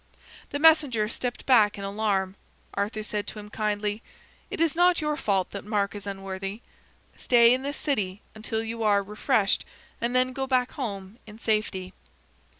[0.49, 2.33] The messenger stepped back in alarm.
[2.73, 4.01] Arthur said to him kindly:
[4.49, 6.61] "It is not your fault that Mark is unworthy.
[7.17, 9.63] Stay in this city until you are refreshed
[10.01, 11.93] and then go back home in safety."